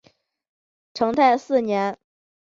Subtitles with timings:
[0.95, 1.99] 成泰四年。